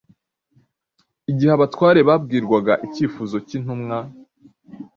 Igihe 1.31 1.51
abatware 1.53 1.99
babwirwaga 2.09 2.73
icyifuzo 2.85 3.35
cy’intumwa, 3.47 3.97